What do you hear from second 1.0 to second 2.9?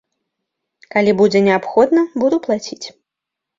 будзе неабходна, буду плаціць.